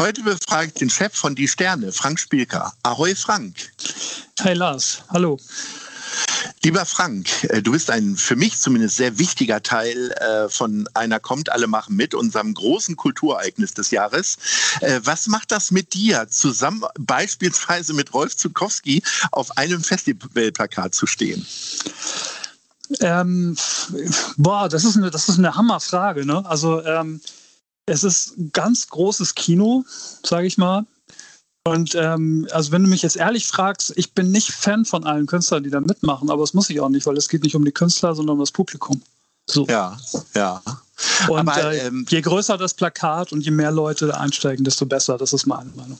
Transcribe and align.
Heute 0.00 0.22
befrage 0.22 0.68
ich 0.68 0.72
den 0.72 0.88
Chef 0.88 1.12
von 1.12 1.34
Die 1.34 1.46
Sterne, 1.46 1.92
Frank 1.92 2.18
Spielker. 2.18 2.72
Ahoi 2.84 3.14
Frank. 3.14 3.70
Hi 4.40 4.54
Lars, 4.54 5.02
hallo. 5.10 5.38
Lieber 6.62 6.86
Frank, 6.86 7.28
äh, 7.50 7.60
du 7.60 7.72
bist 7.72 7.90
ein 7.90 8.16
für 8.16 8.34
mich 8.34 8.58
zumindest 8.58 8.96
sehr 8.96 9.18
wichtiger 9.18 9.62
Teil 9.62 10.10
äh, 10.12 10.48
von 10.48 10.88
Einer 10.94 11.20
kommt, 11.20 11.52
alle 11.52 11.66
machen 11.66 11.96
mit, 11.96 12.14
unserem 12.14 12.54
großen 12.54 12.96
Kulturereignis 12.96 13.74
des 13.74 13.90
Jahres. 13.90 14.38
Äh, 14.80 15.00
was 15.04 15.26
macht 15.26 15.52
das 15.52 15.70
mit 15.70 15.92
dir, 15.92 16.26
zusammen 16.30 16.82
beispielsweise 16.98 17.92
mit 17.92 18.14
Rolf 18.14 18.34
Zukowski 18.38 19.02
auf 19.32 19.58
einem 19.58 19.84
Festivalplakat 19.84 20.94
zu 20.94 21.06
stehen? 21.06 21.44
Ähm, 23.00 23.54
boah, 24.38 24.66
das 24.70 24.84
ist 24.84 24.96
eine, 24.96 25.10
das 25.10 25.28
ist 25.28 25.36
eine 25.36 25.56
Hammerfrage. 25.56 26.24
Ne? 26.24 26.42
Also 26.46 26.82
ähm, 26.86 27.20
es 27.90 28.04
ist 28.04 28.38
ein 28.38 28.50
ganz 28.52 28.88
großes 28.88 29.34
Kino, 29.34 29.84
sage 30.24 30.46
ich 30.46 30.56
mal. 30.56 30.86
Und 31.64 31.94
ähm, 31.94 32.48
also 32.52 32.72
wenn 32.72 32.84
du 32.84 32.88
mich 32.88 33.02
jetzt 33.02 33.16
ehrlich 33.16 33.46
fragst, 33.46 33.92
ich 33.96 34.14
bin 34.14 34.30
nicht 34.30 34.52
Fan 34.52 34.84
von 34.84 35.04
allen 35.04 35.26
Künstlern, 35.26 35.62
die 35.62 35.70
da 35.70 35.80
mitmachen, 35.80 36.30
aber 36.30 36.42
das 36.42 36.54
muss 36.54 36.70
ich 36.70 36.80
auch 36.80 36.88
nicht, 36.88 37.04
weil 37.06 37.16
es 37.16 37.28
geht 37.28 37.42
nicht 37.42 37.56
um 37.56 37.64
die 37.64 37.72
Künstler, 37.72 38.14
sondern 38.14 38.34
um 38.34 38.40
das 38.40 38.52
Publikum. 38.52 39.02
So. 39.46 39.66
Ja, 39.66 39.98
ja. 40.34 40.62
Und 41.28 41.38
aber, 41.38 41.72
äh, 41.72 41.86
ähm, 41.86 42.06
je 42.08 42.20
größer 42.20 42.56
das 42.56 42.74
Plakat 42.74 43.32
und 43.32 43.42
je 43.42 43.50
mehr 43.50 43.72
Leute 43.72 44.18
einsteigen, 44.18 44.64
desto 44.64 44.86
besser. 44.86 45.18
Das 45.18 45.32
ist 45.32 45.46
meine 45.46 45.70
Meinung 45.70 45.98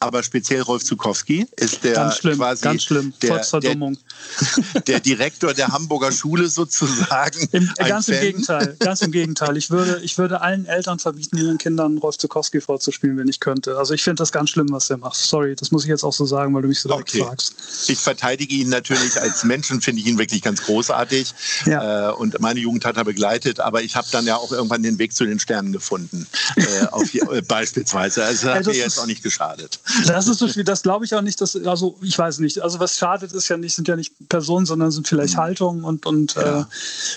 aber 0.00 0.22
speziell 0.22 0.62
Rolf 0.62 0.84
Zukowski 0.84 1.46
ist 1.56 1.82
der 1.82 1.94
ganz 1.94 2.18
schlimm, 2.18 2.38
quasi 2.38 2.62
ganz 2.62 2.84
schlimm. 2.84 3.12
Der. 3.22 3.38
Der, 3.38 3.92
der, 4.86 5.00
Direktor 5.00 5.54
der 5.54 5.68
Hamburger 5.68 6.12
Schule 6.12 6.48
sozusagen. 6.48 7.48
Im, 7.52 7.70
ganz 7.76 8.06
Fan. 8.06 8.14
im 8.14 8.20
Gegenteil, 8.20 8.76
ganz 8.78 9.02
im 9.02 9.10
Gegenteil. 9.10 9.56
Ich 9.56 9.70
würde, 9.70 10.00
ich 10.02 10.16
würde 10.18 10.40
allen 10.40 10.66
Eltern 10.66 10.98
verbieten, 10.98 11.36
ihren 11.36 11.58
Kindern 11.58 11.98
Rolf 11.98 12.18
Zukowski 12.18 12.60
vorzuspielen, 12.60 13.16
wenn 13.16 13.28
ich 13.28 13.40
könnte. 13.40 13.76
Also 13.76 13.94
ich 13.94 14.02
finde 14.02 14.20
das 14.20 14.30
ganz 14.30 14.50
schlimm, 14.50 14.68
was 14.70 14.88
er 14.90 14.98
macht. 14.98 15.16
Sorry, 15.16 15.56
das 15.56 15.70
muss 15.72 15.82
ich 15.82 15.88
jetzt 15.88 16.04
auch 16.04 16.12
so 16.12 16.26
sagen, 16.26 16.54
weil 16.54 16.62
du 16.62 16.68
mich 16.68 16.80
so 16.80 16.88
direkt 16.88 17.10
okay. 17.10 17.24
fragst. 17.24 17.54
Ich 17.88 17.98
verteidige 17.98 18.54
ihn 18.54 18.68
natürlich 18.68 19.20
als 19.20 19.42
Menschen, 19.44 19.80
finde 19.80 20.02
ich 20.02 20.06
ihn 20.06 20.18
wirklich 20.18 20.42
ganz 20.42 20.62
großartig. 20.62 21.34
Ja. 21.66 22.10
Äh, 22.10 22.12
und 22.12 22.40
meine 22.40 22.60
Jugend 22.60 22.84
hat 22.84 22.96
er 22.96 23.04
begleitet, 23.04 23.58
aber 23.60 23.82
ich 23.82 23.96
habe 23.96 24.06
dann 24.12 24.26
ja 24.26 24.36
auch 24.36 24.52
irgendwann 24.52 24.82
den 24.82 24.98
Weg 24.98 25.14
zu 25.14 25.24
den 25.24 25.40
Sternen 25.40 25.72
gefunden. 25.72 26.26
Äh, 26.56 26.86
auf, 26.90 27.12
äh, 27.14 27.42
beispielsweise. 27.42 28.24
Also 28.24 28.46
das 28.46 28.56
hat 28.56 28.66
ja, 28.66 28.72
mir 28.72 28.78
jetzt 28.78 28.98
auch 28.98 29.06
nicht 29.06 29.22
geschadet. 29.22 29.80
Das 30.06 30.28
ist 30.28 30.38
so 30.38 30.48
viel, 30.48 30.64
das 30.64 30.82
glaube 30.82 31.04
ich 31.04 31.14
auch 31.14 31.22
nicht, 31.22 31.40
dass, 31.40 31.56
also 31.56 31.98
ich 32.02 32.18
weiß 32.18 32.40
nicht, 32.40 32.60
also 32.60 32.78
was 32.80 32.96
schadet 32.96 33.32
ist 33.32 33.48
ja 33.48 33.56
nicht, 33.56 33.74
sind 33.74 33.88
ja 33.88 33.96
nicht 33.96 34.12
Personen, 34.28 34.66
sondern 34.66 34.90
sind 34.90 35.08
vielleicht 35.08 35.34
mhm. 35.34 35.40
Haltungen 35.40 35.84
und, 35.84 36.06
und 36.06 36.34
ja. 36.34 36.68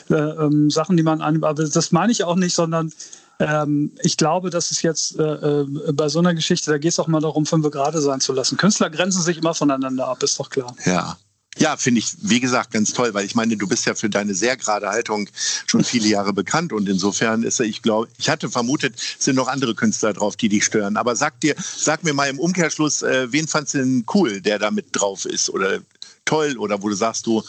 äh, 0.09 0.13
äh, 0.13 0.45
ähm, 0.45 0.69
Sachen, 0.69 0.97
die 0.97 1.03
man 1.03 1.21
an, 1.21 1.43
aber 1.43 1.53
das 1.53 1.91
meine 1.91 2.11
ich 2.11 2.23
auch 2.23 2.35
nicht, 2.35 2.55
sondern 2.55 2.91
ähm, 3.39 3.91
ich 4.01 4.17
glaube, 4.17 4.49
dass 4.49 4.71
es 4.71 4.81
jetzt 4.81 5.17
äh, 5.19 5.23
äh 5.23 5.65
bei 5.93 6.09
so 6.09 6.19
einer 6.19 6.33
Geschichte, 6.33 6.71
da 6.71 6.77
geht 6.77 6.91
es 6.91 6.99
auch 6.99 7.07
mal 7.07 7.21
darum, 7.21 7.45
fünf 7.45 7.69
gerade 7.71 8.01
sein 8.01 8.19
zu 8.19 8.33
lassen. 8.33 8.57
Künstler 8.57 8.89
grenzen 8.89 9.21
sich 9.21 9.37
immer 9.37 9.53
voneinander 9.53 10.07
ab, 10.07 10.21
ist 10.23 10.39
doch 10.39 10.49
klar. 10.49 10.75
Ja. 10.85 11.17
Ja, 11.61 11.77
finde 11.77 11.99
ich, 11.99 12.13
wie 12.21 12.39
gesagt, 12.39 12.71
ganz 12.71 12.91
toll, 12.91 13.13
weil 13.13 13.23
ich 13.23 13.35
meine, 13.35 13.55
du 13.55 13.67
bist 13.67 13.85
ja 13.85 13.93
für 13.93 14.09
deine 14.09 14.33
sehr 14.33 14.57
gerade 14.57 14.89
Haltung 14.89 15.29
schon 15.67 15.83
viele 15.83 16.07
Jahre 16.07 16.33
bekannt 16.33 16.73
und 16.73 16.89
insofern 16.89 17.43
ist 17.43 17.59
er, 17.59 17.67
ich 17.67 17.83
glaube, 17.83 18.07
ich 18.17 18.29
hatte 18.29 18.49
vermutet, 18.49 18.95
es 18.97 19.25
sind 19.25 19.35
noch 19.35 19.47
andere 19.47 19.75
Künstler 19.75 20.11
drauf, 20.11 20.35
die 20.35 20.49
dich 20.49 20.65
stören. 20.65 20.97
Aber 20.97 21.15
sag 21.15 21.39
dir, 21.39 21.53
sag 21.59 22.03
mir 22.03 22.13
mal 22.15 22.31
im 22.31 22.39
Umkehrschluss, 22.39 23.03
äh, 23.03 23.31
wen 23.31 23.47
fandst 23.47 23.75
du 23.75 23.77
denn 23.77 24.05
cool, 24.15 24.41
der 24.41 24.57
da 24.57 24.71
mit 24.71 24.87
drauf 24.91 25.25
ist 25.25 25.51
oder 25.51 25.81
toll 26.25 26.57
oder 26.57 26.81
wo 26.81 26.89
du 26.89 26.95
sagst, 26.95 27.27
du 27.27 27.43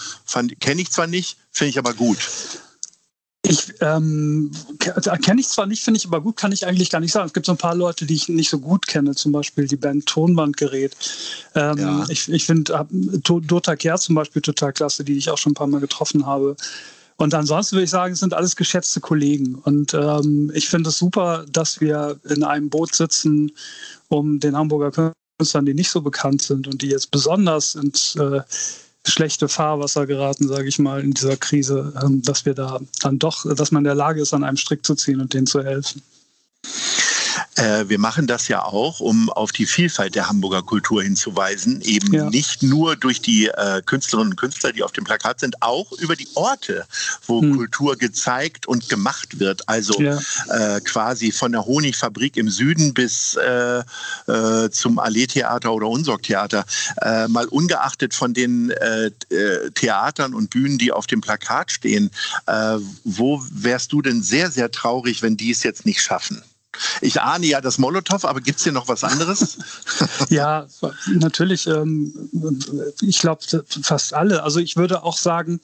kenne 0.61 0.83
ich 0.83 0.91
zwar 0.91 1.07
nicht, 1.07 1.39
finde 1.51 1.71
ich 1.71 1.79
aber 1.79 1.95
gut. 1.95 2.19
Ähm, 3.83 4.53
kenne 4.79 5.41
ich 5.41 5.49
zwar 5.49 5.67
nicht, 5.67 5.83
finde 5.83 5.99
ich 5.99 6.07
aber 6.07 6.21
gut, 6.21 6.37
kann 6.37 6.53
ich 6.53 6.67
eigentlich 6.67 6.89
gar 6.89 7.01
nicht 7.01 7.11
sagen. 7.11 7.27
Es 7.27 7.33
gibt 7.33 7.47
so 7.47 7.53
ein 7.53 7.59
paar 7.59 7.75
Leute, 7.75 8.07
die 8.07 8.15
ich 8.15 8.29
nicht 8.29 8.49
so 8.49 8.61
gut 8.61 8.87
kenne, 8.87 9.17
zum 9.17 9.33
Beispiel 9.33 9.67
die 9.67 9.77
Band 9.77 10.07
Tonbandgerät. 10.07 10.97
Ähm, 11.57 11.79
ja. 11.79 12.07
Ich, 12.09 12.31
ich 12.31 12.47
finde 12.47 12.87
Dota 13.21 13.75
Kehr 13.75 13.97
zum 13.97 14.15
Beispiel 14.15 14.41
total 14.41 14.73
klasse, 14.73 15.03
die 15.03 15.19
ich 15.19 15.31
auch 15.31 15.39
schon 15.39 15.51
ein 15.51 15.57
paar 15.57 15.67
Mal 15.67 15.81
getroffen 15.81 16.27
habe. 16.27 16.55
Und 17.17 17.35
ansonsten 17.35 17.77
würde 17.77 17.85
ich 17.85 17.91
sagen, 17.91 18.13
es 18.13 18.21
sind 18.21 18.35
alles 18.35 18.55
geschätzte 18.55 19.01
Kollegen. 19.01 19.57
Und 19.57 19.95
ähm, 19.95 20.53
ich 20.55 20.69
finde 20.69 20.91
es 20.91 20.99
super, 20.99 21.45
dass 21.51 21.81
wir 21.81 22.21
in 22.29 22.45
einem 22.45 22.71
Boot 22.71 22.95
sitzen, 22.95 23.51
um 24.09 24.39
den 24.39 24.57
Hamburger 24.57 25.13
Künstlern, 25.39 25.67
die 25.67 25.75
nicht 25.75 25.91
so 25.91 26.01
bekannt 26.01 26.43
sind 26.43 26.69
und 26.69 26.83
die 26.83 26.89
jetzt 26.89 27.11
besonders 27.11 27.75
ins 27.75 28.15
äh, 28.15 28.43
schlechte 29.07 29.49
Fahrwasser 29.49 30.07
geraten, 30.07 30.49
sage 30.49 30.69
ich 30.69 30.79
mal, 30.79 31.01
in 31.01 31.13
dieser 31.13 31.37
Krise, 31.37 31.93
ähm, 32.03 32.23
dass 32.23 32.45
wir 32.45 32.55
da 32.55 32.81
dann 33.01 33.19
doch, 33.19 33.45
dass 33.55 33.73
man 33.73 33.81
in 33.81 33.87
der 33.87 33.95
Lage 33.95 34.21
ist, 34.21 34.33
an 34.33 34.45
einem 34.45 34.57
Strick 34.57 34.85
zu 34.87 34.95
ziehen 34.95 35.21
und 35.21 35.35
denen 35.35 35.47
zu 35.47 35.63
helfen. 35.63 36.03
Äh, 37.57 37.89
wir 37.89 37.99
machen 37.99 38.27
das 38.27 38.49
ja 38.49 38.65
auch, 38.65 39.01
um 39.01 39.29
auf 39.29 39.53
die 39.53 39.67
Vielfalt 39.67 40.15
der 40.15 40.29
Hamburger 40.29 40.63
Kultur 40.63 41.03
hinzuweisen. 41.03 41.83
Eben 41.83 42.13
ja. 42.13 42.31
nicht 42.31 42.63
nur 42.63 42.97
durch 42.97 43.21
die 43.21 43.49
äh, 43.49 43.83
Künstlerinnen 43.85 44.33
und 44.33 44.37
Künstler, 44.37 44.73
die 44.73 44.83
auf 44.83 44.93
dem 44.93 45.05
Plakat 45.05 45.41
sind, 45.41 45.61
auch 45.61 45.93
über 45.93 46.17
die 46.17 46.29
Orte, 46.35 46.87
wo 47.27 47.43
hm. 47.43 47.57
Kultur 47.57 47.97
gezeigt 47.97 48.67
und 48.67 48.89
gemacht 48.89 49.39
wird. 49.39 49.69
Also 49.69 50.01
ja. 50.01 50.19
äh, 50.49 50.81
quasi 50.81 51.31
von 51.31 51.53
der 51.53 51.67
Honigfabrik 51.67 52.39
im 52.39 52.49
Süden 52.49 52.95
bis 52.95 53.37
äh, 53.37 53.83
äh 54.27 54.71
zum 54.71 54.99
Allee-Theater 54.99 55.73
oder 55.73 55.89
Unsorg-Theater. 55.89 56.65
Äh, 57.03 57.29
mal 57.29 57.47
ungeachtet 57.47 58.15
von 58.15 58.33
den 58.35 58.73
Theatern 59.75 60.35
und 60.35 60.51
Bühnen, 60.51 60.79
die 60.79 60.93
auf 60.93 61.07
dem 61.07 61.21
Plakat 61.21 61.71
stehen. 61.71 62.11
wo 63.05 63.43
wärst 63.51 63.93
du 63.93 64.03
denn 64.03 64.23
sehr, 64.23 64.51
sehr 64.51 64.71
traurig, 64.71 65.23
wenn 65.23 65.37
die 65.37 65.51
es 65.51 65.63
jetzt 65.63 65.85
nicht 65.85 66.01
schaffen? 66.01 66.43
Ich 67.03 67.21
ahne 67.21 67.47
ja 67.47 67.61
das 67.61 67.79
Molotow, 67.79 68.25
aber 68.25 68.41
gibt 68.41 68.59
es 68.59 68.65
hier 68.65 68.73
noch 68.73 68.89
was 68.89 69.05
anderes? 69.05 69.59
ja, 70.31 70.67
natürlich. 71.09 71.67
Ähm, 71.67 72.15
ich 73.03 73.19
glaube 73.19 73.43
fast 73.83 74.15
alle. 74.15 74.43
Also 74.43 74.59
ich 74.59 74.77
würde 74.77 75.03
auch 75.03 75.19
sagen, 75.19 75.61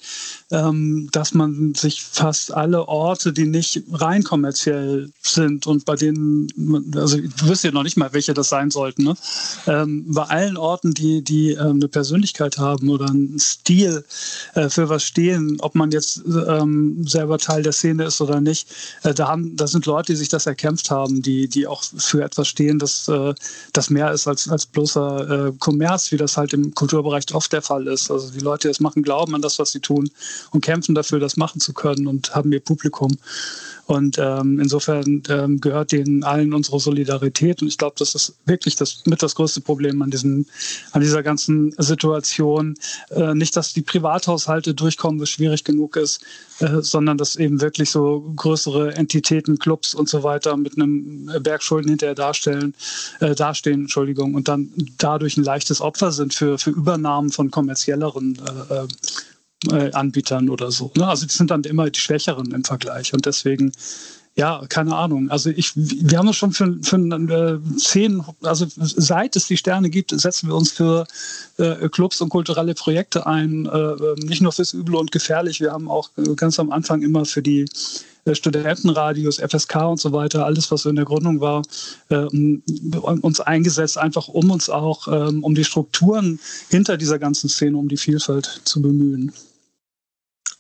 ähm, 0.51 1.09
dass 1.13 1.33
man 1.33 1.75
sich 1.75 2.03
fast 2.03 2.53
alle 2.53 2.89
Orte, 2.89 3.33
die 3.33 3.47
nicht 3.47 3.85
rein 3.91 4.23
kommerziell 4.23 5.11
sind 5.23 5.67
und 5.67 5.87
bei 5.87 5.97
denen, 5.97 6.49
also 6.95 7.17
du 7.17 7.47
wirst 7.47 7.65
ja 7.65 7.71
noch 7.71 7.85
nicht 7.85 7.97
mal, 7.97 8.13
welche 8.13 8.35
das 8.35 8.51
sein 8.51 8.71
sollten, 8.71 9.05
ne? 9.05 9.17
Ähm, 9.67 10.05
bei 10.13 10.25
allen 10.25 10.59
Orten, 10.59 10.93
die, 10.93 11.23
die 11.23 11.53
ähm, 11.53 11.77
eine 11.77 11.89
Persönlichkeit 11.89 12.59
haben 12.59 12.91
oder 12.91 13.07
einen 13.07 13.39
Stil 13.39 14.05
äh, 14.55 14.69
für 14.69 14.91
was 14.91 15.05
stehen, 15.05 15.57
ob 15.61 15.75
man 15.75 15.91
jetzt 15.91 16.23
ähm, 16.27 17.07
selber 17.07 17.39
Teil 17.39 17.63
der 17.63 17.73
Szene 17.73 18.05
ist 18.05 18.21
oder 18.21 18.41
nicht, 18.41 18.69
äh, 19.05 19.15
da, 19.15 19.29
haben, 19.29 19.57
da 19.57 19.67
sind 19.67 19.87
Leute, 19.87 20.13
die 20.13 20.17
sich 20.17 20.29
das 20.29 20.47
erkämpft 20.47 20.91
haben 20.91 20.98
haben, 20.99 21.23
die, 21.23 21.49
die 21.49 21.67
auch 21.67 21.83
für 21.83 22.23
etwas 22.23 22.49
stehen, 22.49 22.79
das, 22.79 23.09
äh, 23.09 23.35
das 23.73 23.91
mehr 23.91 24.13
ist 24.13 24.27
als, 24.27 24.49
als 24.49 24.67
bloßer 24.67 25.49
äh, 25.49 25.53
Kommerz, 25.59 26.13
wie 26.13 26.17
das 26.17 26.37
halt 26.37 26.53
im 26.53 26.75
Kulturbereich 26.75 27.35
oft 27.35 27.53
der 27.53 27.63
Fall 27.63 27.87
ist. 27.87 28.11
Also 28.11 28.31
die 28.31 28.41
Leute, 28.41 28.69
die 28.69 28.73
es 28.73 28.81
machen, 28.81 29.03
glauben 29.03 29.35
an 29.35 29.43
das, 29.43 29.59
was 29.59 29.73
sie 29.73 29.81
tun 29.81 30.11
und 30.51 30.65
kämpfen 30.65 30.95
dafür, 30.95 31.21
das 31.21 31.37
machen 31.37 31.61
zu 31.61 31.73
können 31.73 32.07
und 32.07 32.35
haben 32.35 32.53
ihr 32.53 32.61
Publikum. 32.61 33.17
Und 33.89 34.19
ähm, 34.19 34.61
insofern 34.61 35.23
ähm, 35.31 35.63
gehört 35.63 35.93
denen 35.93 36.23
allen 36.23 36.53
unsere 36.53 36.79
Solidarität. 36.79 37.63
Und 37.63 37.69
ich 37.69 37.79
glaube, 37.79 37.95
das 37.99 38.15
ist 38.15 38.35
wirklich 38.45 38.77
das 38.77 39.03
mit 39.07 39.23
das 39.23 39.35
größte 39.35 39.63
Problem 39.63 40.03
an 40.03 40.11
diesem, 40.11 40.45
an 40.93 41.01
dieser 41.01 41.23
ganzen 41.23 41.75
Situation. 41.79 42.75
Äh, 43.09 43.33
nicht, 43.33 43.57
dass 43.57 43.73
die 43.73 43.81
Privathaushalte 43.81 44.75
durchkommen, 44.75 45.19
was 45.23 45.31
schwierig 45.31 45.65
genug 45.65 45.97
ist, 45.97 46.21
äh, 46.59 46.83
sondern 46.83 47.17
dass 47.17 47.37
eben 47.37 47.63
wirklich 47.63 47.89
so 47.89 48.31
größere 48.37 48.95
Entitäten, 48.95 49.59
Clubs 49.59 49.95
und 49.95 50.07
so 50.07 50.23
weiter 50.23 50.59
mit 50.59 50.77
einem 50.77 51.31
Bergschulden 51.41 51.89
hinterher 51.89 52.15
darstellen, 52.15 52.75
äh, 53.21 53.35
dastehen, 53.35 53.81
Entschuldigung, 53.83 54.35
und 54.35 54.49
dann 54.49 54.71
dadurch 54.99 55.39
ein 55.39 55.45
leichtes 55.45 55.81
Opfer 55.81 56.13
sind 56.13 56.35
für, 56.35 56.59
für 56.59 56.71
Übernahmen 56.71 57.31
von 57.31 57.51
kommerzielleren 57.51 58.39
äh, 58.69 58.75
äh 58.75 58.89
Anbietern 59.93 60.49
oder 60.49 60.71
so. 60.71 60.93
Ne? 60.97 61.07
Also 61.07 61.27
die 61.27 61.33
sind 61.33 61.51
dann 61.51 61.65
immer 61.65 61.91
die 61.91 61.99
Schwächeren 61.99 62.53
im 62.53 62.65
Vergleich. 62.65 63.13
Und 63.13 63.27
deswegen, 63.27 63.73
ja, 64.39 64.65
keine 64.69 64.95
Ahnung. 64.95 65.31
Also 65.31 65.51
ich, 65.51 65.73
wir 65.75 66.17
haben 66.17 66.29
uns 66.29 66.37
schon 66.37 66.53
für, 66.53 66.79
für 66.81 66.97
äh, 66.97 67.77
zehn, 67.77 68.23
also 68.43 68.67
seit 68.79 69.35
es 69.35 69.49
die 69.49 69.57
Sterne 69.57 69.91
gibt, 69.91 70.13
setzen 70.13 70.49
wir 70.49 70.55
uns 70.55 70.71
für 70.71 71.09
äh, 71.57 71.89
Clubs 71.89 72.21
und 72.21 72.29
kulturelle 72.29 72.75
Projekte 72.75 73.27
ein. 73.27 73.67
Äh, 73.67 74.25
nicht 74.25 74.41
nur 74.41 74.53
fürs 74.53 74.75
Übel 74.75 74.95
und 74.95 75.11
Gefährlich. 75.11 75.61
Wir 75.61 75.73
haben 75.73 75.91
auch 75.91 76.11
äh, 76.17 76.35
ganz 76.37 76.61
am 76.61 76.71
Anfang 76.71 77.03
immer 77.03 77.25
für 77.25 77.43
die 77.43 77.65
äh, 78.27 78.35
Studentenradios, 78.37 79.41
FSK 79.41 79.75
und 79.89 80.01
so 80.01 80.13
weiter, 80.13 80.47
alles, 80.47 80.71
was 80.71 80.85
in 80.85 80.95
der 80.95 81.05
Gründung 81.05 81.41
war, 81.41 81.63
äh, 82.11 82.27
uns 83.21 83.41
eingesetzt, 83.41 83.99
einfach 83.99 84.29
um 84.29 84.53
uns 84.53 84.71
auch, 84.71 85.09
ähm, 85.09 85.43
um 85.43 85.57
die 85.57 85.65
Strukturen 85.65 86.39
hinter 86.69 86.97
dieser 86.97 87.19
ganzen 87.19 87.49
Szene, 87.49 87.77
um 87.77 87.89
die 87.89 87.97
Vielfalt 87.97 88.61
zu 88.63 88.81
bemühen. 88.81 89.33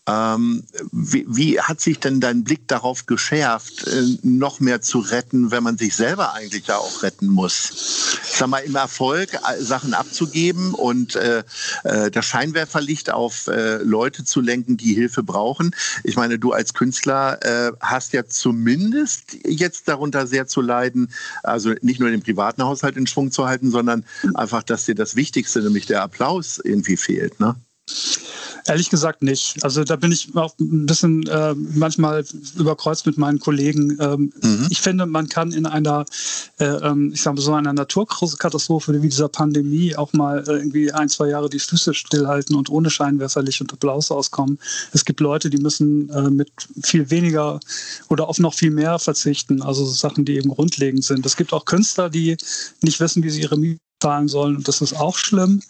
Ähm, 0.08 0.64
wie, 0.90 1.26
wie, 1.28 1.60
hat 1.60 1.82
sich 1.82 2.00
denn 2.00 2.18
dein 2.20 2.42
Blick 2.42 2.66
darauf 2.66 3.04
geschärft, 3.04 3.86
äh, 3.86 4.16
noch 4.22 4.58
mehr 4.58 4.80
zu 4.80 5.00
retten, 5.00 5.50
wenn 5.50 5.62
man 5.62 5.76
sich 5.76 5.94
selber 5.94 6.32
eigentlich 6.32 6.66
ja 6.66 6.78
auch 6.78 7.02
retten 7.02 7.26
muss? 7.26 8.18
Sag 8.24 8.48
mal, 8.48 8.60
im 8.60 8.74
Erfolg 8.74 9.34
äh, 9.34 9.62
Sachen 9.62 9.92
abzugeben 9.92 10.72
und 10.72 11.14
äh, 11.16 11.42
äh, 11.84 12.10
das 12.10 12.24
Scheinwerferlicht 12.24 13.10
auf 13.10 13.48
äh, 13.48 13.82
Leute 13.82 14.24
zu 14.24 14.40
lenken, 14.40 14.78
die 14.78 14.94
Hilfe 14.94 15.22
brauchen. 15.22 15.74
Ich 16.04 16.16
meine, 16.16 16.38
du 16.38 16.52
als 16.52 16.72
Künstler 16.72 17.38
äh, 17.42 17.72
hast 17.80 18.14
ja 18.14 18.24
zumindest 18.26 19.36
jetzt 19.44 19.88
darunter 19.88 20.26
sehr 20.26 20.46
zu 20.46 20.62
leiden, 20.62 21.12
also 21.42 21.74
nicht 21.82 22.00
nur 22.00 22.08
den 22.08 22.22
privaten 22.22 22.62
Haushalt 22.62 22.96
in 22.96 23.06
Schwung 23.06 23.30
zu 23.30 23.46
halten, 23.46 23.70
sondern 23.70 24.06
einfach, 24.34 24.62
dass 24.62 24.86
dir 24.86 24.94
das 24.94 25.16
Wichtigste, 25.16 25.60
nämlich 25.60 25.84
der 25.84 26.02
Applaus, 26.02 26.58
irgendwie 26.64 26.96
fehlt. 26.96 27.40
Ne? 27.40 27.56
Ehrlich 28.68 28.90
gesagt 28.90 29.22
nicht. 29.22 29.64
Also 29.64 29.82
da 29.82 29.96
bin 29.96 30.12
ich 30.12 30.36
auch 30.36 30.54
ein 30.60 30.84
bisschen 30.84 31.26
äh, 31.26 31.54
manchmal 31.54 32.22
überkreuzt 32.56 33.06
mit 33.06 33.16
meinen 33.16 33.38
Kollegen. 33.38 33.96
Ähm, 33.98 34.32
mhm. 34.42 34.66
Ich 34.68 34.82
finde, 34.82 35.06
man 35.06 35.28
kann 35.28 35.52
in 35.52 35.64
einer, 35.64 36.04
äh, 36.58 36.66
ähm, 36.66 37.10
ich 37.14 37.22
sage 37.22 37.36
mal 37.36 37.42
so 37.42 37.54
einer 37.54 37.72
Naturkatastrophe 37.72 39.02
wie 39.02 39.08
dieser 39.08 39.28
Pandemie 39.28 39.96
auch 39.96 40.12
mal 40.12 40.44
äh, 40.46 40.52
irgendwie 40.52 40.92
ein, 40.92 41.08
zwei 41.08 41.28
Jahre 41.28 41.48
die 41.48 41.58
Füße 41.58 41.94
stillhalten 41.94 42.56
und 42.56 42.68
ohne 42.68 42.90
Scheinwerferlicht 42.90 43.62
und 43.62 43.72
Applaus 43.72 44.10
auskommen. 44.10 44.58
Es 44.92 45.06
gibt 45.06 45.20
Leute, 45.20 45.48
die 45.48 45.58
müssen 45.58 46.10
äh, 46.10 46.28
mit 46.28 46.50
viel 46.82 47.10
weniger 47.10 47.60
oder 48.10 48.28
auf 48.28 48.38
noch 48.38 48.52
viel 48.52 48.70
mehr 48.70 48.98
verzichten. 48.98 49.62
Also 49.62 49.86
Sachen, 49.86 50.26
die 50.26 50.36
eben 50.36 50.50
grundlegend 50.50 51.04
sind. 51.04 51.24
Es 51.24 51.36
gibt 51.36 51.54
auch 51.54 51.64
Künstler, 51.64 52.10
die 52.10 52.36
nicht 52.82 53.00
wissen, 53.00 53.22
wie 53.22 53.30
sie 53.30 53.40
ihre 53.40 53.56
Miete 53.56 53.80
zahlen 54.00 54.28
sollen. 54.28 54.56
Und 54.56 54.68
das 54.68 54.80
ist 54.80 54.94
auch 54.94 55.16
schlimm. 55.16 55.62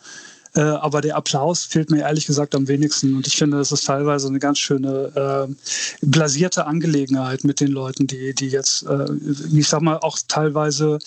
Äh, 0.54 0.60
aber 0.60 1.00
der 1.00 1.16
Applaus 1.16 1.64
fehlt 1.64 1.90
mir 1.90 2.00
ehrlich 2.00 2.26
gesagt 2.26 2.54
am 2.54 2.68
wenigsten. 2.68 3.14
Und 3.14 3.26
ich 3.26 3.36
finde, 3.36 3.58
das 3.58 3.72
ist 3.72 3.86
teilweise 3.86 4.28
eine 4.28 4.38
ganz 4.38 4.58
schöne 4.58 5.48
äh, 5.50 5.54
blasierte 6.02 6.66
Angelegenheit 6.66 7.44
mit 7.44 7.60
den 7.60 7.68
Leuten, 7.68 8.06
die, 8.06 8.34
die 8.34 8.48
jetzt, 8.48 8.84
äh, 8.86 9.06
ich 9.52 9.68
sag 9.68 9.82
mal, 9.82 9.98
auch 9.98 10.18
teilweise 10.26 10.98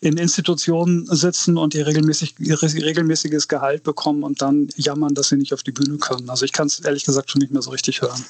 in 0.00 0.16
Institutionen 0.16 1.06
sitzen 1.06 1.58
und 1.58 1.74
ihr, 1.74 1.86
regelmäßig, 1.86 2.34
regelmäßiges 2.38 3.48
Gehalt 3.48 3.82
bekommen 3.82 4.22
und 4.22 4.40
dann 4.40 4.68
jammern, 4.76 5.14
dass 5.14 5.28
sie 5.28 5.36
nicht 5.36 5.52
auf 5.52 5.62
die 5.62 5.72
Bühne 5.72 5.98
können. 5.98 6.30
Also 6.30 6.44
ich 6.44 6.52
kann 6.52 6.68
es 6.68 6.80
ehrlich 6.80 7.04
gesagt 7.04 7.30
schon 7.30 7.40
nicht 7.40 7.52
mehr 7.52 7.62
so 7.62 7.70
richtig 7.70 8.00
hören. 8.00 8.24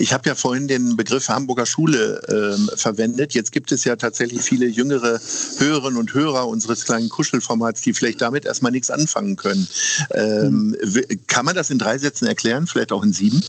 Ich 0.00 0.12
habe 0.12 0.28
ja 0.28 0.36
vorhin 0.36 0.68
den 0.68 0.96
Begriff 0.96 1.28
Hamburger 1.28 1.66
Schule 1.66 2.22
ähm, 2.28 2.70
verwendet. 2.76 3.34
Jetzt 3.34 3.50
gibt 3.50 3.72
es 3.72 3.82
ja 3.82 3.96
tatsächlich 3.96 4.42
viele 4.42 4.66
jüngere 4.66 5.20
Hörerinnen 5.58 5.98
und 5.98 6.14
Hörer 6.14 6.46
unseres 6.46 6.84
kleinen 6.84 7.08
Kuschelformats, 7.08 7.80
die 7.80 7.92
vielleicht 7.92 8.20
damit 8.20 8.44
erstmal 8.44 8.70
nichts 8.70 8.90
anfangen 8.90 9.34
können. 9.34 9.66
Ähm. 10.12 10.76
Kann 11.26 11.44
man 11.44 11.56
das 11.56 11.70
in 11.70 11.78
drei 11.78 11.98
Sätzen 11.98 12.26
erklären, 12.26 12.68
vielleicht 12.68 12.92
auch 12.92 13.02
in 13.02 13.12
sieben? 13.12 13.42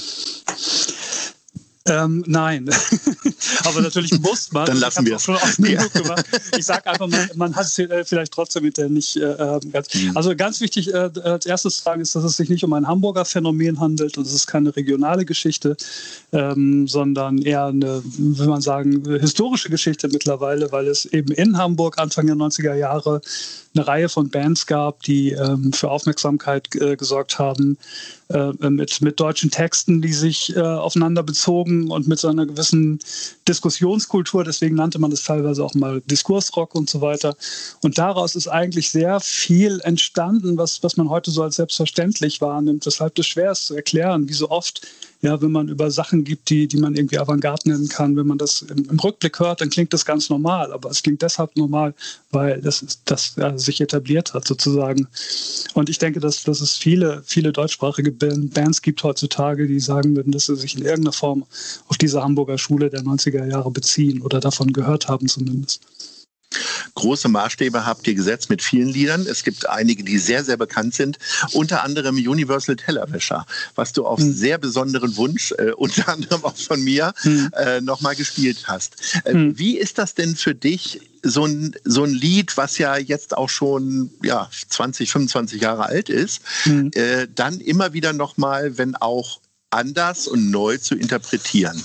Ähm, 1.89 2.23
nein, 2.27 2.69
aber 3.65 3.81
natürlich 3.81 4.19
muss 4.19 4.51
man. 4.51 4.65
Dann 4.65 4.77
lassen 4.77 5.05
wir 5.05 5.15
es. 5.15 5.25
Ja. 5.27 6.15
Ich 6.57 6.65
sage 6.65 6.85
einfach, 6.87 7.07
man, 7.07 7.29
man 7.35 7.55
hat 7.55 7.65
es 7.65 7.79
äh, 7.79 8.05
vielleicht 8.05 8.31
trotzdem 8.31 8.63
mit 8.63 8.77
der 8.77 8.89
nicht 8.89 9.17
äh, 9.17 9.59
ganz. 9.71 9.93
Mhm. 9.93 10.15
Also 10.15 10.35
ganz 10.35 10.61
wichtig 10.61 10.93
äh, 10.93 11.09
als 11.23 11.45
erstes 11.45 11.77
zu 11.77 11.83
sagen 11.83 12.01
ist, 12.01 12.15
dass 12.15 12.23
es 12.23 12.37
sich 12.37 12.49
nicht 12.49 12.63
um 12.63 12.73
ein 12.73 12.87
Hamburger 12.87 13.25
Phänomen 13.25 13.79
handelt 13.79 14.17
und 14.17 14.27
es 14.27 14.33
ist 14.33 14.47
keine 14.47 14.75
regionale 14.75 15.25
Geschichte, 15.25 15.75
ähm, 16.31 16.87
sondern 16.87 17.39
eher 17.39 17.65
eine, 17.65 18.01
will 18.03 18.47
man 18.47 18.61
sagen, 18.61 19.03
historische 19.19 19.69
Geschichte 19.69 20.07
mittlerweile, 20.09 20.71
weil 20.71 20.87
es 20.87 21.05
eben 21.05 21.31
in 21.31 21.57
Hamburg 21.57 21.97
Anfang 21.97 22.27
der 22.27 22.35
90er 22.35 22.75
Jahre 22.75 23.21
eine 23.75 23.87
Reihe 23.87 24.09
von 24.09 24.29
Bands 24.29 24.65
gab, 24.65 25.03
die 25.03 25.31
ähm, 25.31 25.73
für 25.73 25.91
Aufmerksamkeit 25.91 26.67
äh, 26.75 26.95
gesorgt 26.95 27.37
haben, 27.39 27.77
äh, 28.29 28.51
mit, 28.69 29.01
mit 29.01 29.19
deutschen 29.19 29.51
Texten, 29.51 30.01
die 30.01 30.13
sich 30.13 30.55
äh, 30.55 30.59
aufeinander 30.59 31.23
bezogen 31.23 31.78
und 31.87 32.07
mit 32.07 32.19
so 32.19 32.27
einer 32.27 32.45
gewissen 32.45 32.99
Diskussionskultur. 33.47 34.43
Deswegen 34.43 34.75
nannte 34.75 34.99
man 34.99 35.11
das 35.11 35.23
teilweise 35.23 35.63
auch 35.63 35.73
mal 35.73 36.01
Diskursrock 36.01 36.75
und 36.75 36.89
so 36.89 37.01
weiter. 37.01 37.35
Und 37.81 37.97
daraus 37.97 38.35
ist 38.35 38.47
eigentlich 38.47 38.89
sehr 38.89 39.19
viel 39.19 39.79
entstanden, 39.81 40.57
was, 40.57 40.83
was 40.83 40.97
man 40.97 41.09
heute 41.09 41.31
so 41.31 41.43
als 41.43 41.55
selbstverständlich 41.55 42.41
wahrnimmt, 42.41 42.85
weshalb 42.85 43.15
das 43.15 43.27
schwer 43.27 43.51
ist 43.51 43.67
zu 43.67 43.75
erklären, 43.75 44.27
wie 44.27 44.33
so 44.33 44.49
oft 44.49 44.81
ja, 45.21 45.41
wenn 45.41 45.51
man 45.51 45.67
über 45.67 45.91
Sachen 45.91 46.23
gibt, 46.23 46.49
die, 46.49 46.67
die 46.67 46.77
man 46.77 46.95
irgendwie 46.95 47.19
Avantgarde 47.19 47.69
nennen 47.69 47.89
kann, 47.89 48.15
wenn 48.15 48.27
man 48.27 48.37
das 48.37 48.61
im, 48.61 48.89
im 48.89 48.99
Rückblick 48.99 49.39
hört, 49.39 49.59
dann 49.59 49.69
klingt 49.69 49.91
das 49.91 50.05
ganz 50.05 50.29
normal. 50.29 50.71
Aber 50.71 50.89
es 50.89 51.03
klingt 51.03 51.21
deshalb 51.21 51.55
normal, 51.57 51.93
weil 52.31 52.61
das, 52.61 52.85
das 53.03 53.33
ja, 53.35 53.57
sich 53.57 53.81
etabliert 53.81 54.33
hat 54.33 54.47
sozusagen. 54.47 55.07
Und 55.73 55.89
ich 55.89 55.97
denke, 55.97 56.21
dass, 56.21 56.43
dass 56.43 56.61
es 56.61 56.77
viele, 56.77 57.21
viele 57.25 57.51
deutschsprachige 57.51 58.11
Bands 58.11 58.81
gibt 58.81 59.03
heutzutage, 59.03 59.67
die 59.67 59.81
sagen 59.81 60.15
würden, 60.15 60.31
dass 60.31 60.45
sie 60.45 60.55
sich 60.55 60.75
in 60.75 60.83
irgendeiner 60.83 61.13
Form 61.13 61.43
auf 61.87 61.97
diese 61.97 62.23
Hamburger 62.23 62.57
Schule 62.57 62.89
der 62.89 63.01
90er 63.01 63.45
Jahre 63.45 63.71
beziehen 63.71 64.21
oder 64.21 64.39
davon 64.39 64.71
gehört 64.71 65.09
haben 65.09 65.27
zumindest. 65.27 65.81
Große 66.95 67.29
Maßstäbe 67.29 67.85
habt 67.85 68.07
ihr 68.07 68.15
gesetzt 68.15 68.49
mit 68.49 68.61
vielen 68.61 68.89
Liedern. 68.89 69.25
Es 69.27 69.43
gibt 69.43 69.69
einige, 69.69 70.03
die 70.03 70.17
sehr, 70.17 70.43
sehr 70.43 70.57
bekannt 70.57 70.95
sind. 70.95 71.19
Unter 71.53 71.83
anderem 71.83 72.15
Universal 72.15 72.75
Tellerwäscher, 72.75 73.45
was 73.75 73.93
du 73.93 74.05
auf 74.05 74.19
mhm. 74.19 74.33
sehr 74.33 74.57
besonderen 74.57 75.15
Wunsch, 75.15 75.53
äh, 75.57 75.71
unter 75.71 76.09
anderem 76.09 76.43
auch 76.43 76.57
von 76.57 76.83
mir, 76.83 77.13
mhm. 77.23 77.51
äh, 77.55 77.81
nochmal 77.81 78.15
gespielt 78.15 78.63
hast. 78.67 78.95
Äh, 79.25 79.33
mhm. 79.33 79.57
Wie 79.57 79.77
ist 79.77 79.97
das 79.97 80.15
denn 80.15 80.35
für 80.35 80.55
dich, 80.55 81.01
so 81.21 81.45
ein, 81.45 81.75
so 81.83 82.03
ein 82.03 82.13
Lied, 82.13 82.57
was 82.57 82.77
ja 82.77 82.97
jetzt 82.97 83.37
auch 83.37 83.49
schon 83.49 84.09
ja, 84.23 84.49
20, 84.69 85.11
25 85.11 85.61
Jahre 85.61 85.85
alt 85.85 86.09
ist, 86.09 86.41
mhm. 86.65 86.91
äh, 86.95 87.27
dann 87.33 87.59
immer 87.59 87.93
wieder 87.93 88.13
nochmal, 88.13 88.77
wenn 88.77 88.95
auch 88.95 89.39
anders 89.69 90.27
und 90.27 90.49
neu 90.49 90.77
zu 90.77 90.95
interpretieren? 90.95 91.83